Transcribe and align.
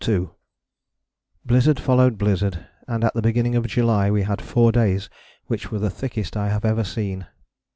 "Blizzard 1.45 1.79
followed 1.79 2.17
blizzard, 2.17 2.65
and 2.87 3.03
at 3.03 3.13
the 3.13 3.21
beginning 3.21 3.55
of 3.55 3.67
July 3.67 4.09
we 4.09 4.23
had 4.23 4.41
four 4.41 4.71
days 4.71 5.11
which 5.45 5.71
were 5.71 5.77
the 5.77 5.91
thickest 5.91 6.35
I 6.35 6.49
have 6.49 6.65
ever 6.65 6.83
seen. 6.83 7.27